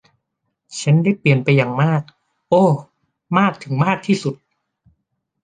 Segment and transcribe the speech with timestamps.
[0.79, 2.01] ฉันได้เปลี่ยนไปอย่างมาก
[2.49, 2.63] โอ้
[3.37, 4.35] มากถึงมากที่สุด